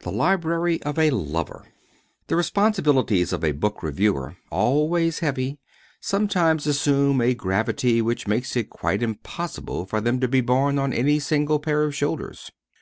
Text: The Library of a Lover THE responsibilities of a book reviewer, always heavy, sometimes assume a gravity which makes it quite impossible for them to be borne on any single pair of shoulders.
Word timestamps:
The 0.00 0.10
Library 0.10 0.82
of 0.82 0.98
a 0.98 1.10
Lover 1.10 1.66
THE 2.28 2.36
responsibilities 2.36 3.34
of 3.34 3.44
a 3.44 3.52
book 3.52 3.82
reviewer, 3.82 4.38
always 4.48 5.18
heavy, 5.18 5.58
sometimes 6.00 6.66
assume 6.66 7.20
a 7.20 7.34
gravity 7.34 8.00
which 8.00 8.26
makes 8.26 8.56
it 8.56 8.70
quite 8.70 9.02
impossible 9.02 9.84
for 9.84 10.00
them 10.00 10.20
to 10.20 10.26
be 10.28 10.40
borne 10.40 10.78
on 10.78 10.94
any 10.94 11.18
single 11.18 11.58
pair 11.58 11.82
of 11.84 11.94
shoulders. 11.94 12.50